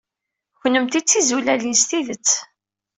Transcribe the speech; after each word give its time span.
Kennemti 0.59 0.99
d 1.01 1.05
tizulalin 1.05 1.75
s 1.81 1.83
tidet. 1.89 2.29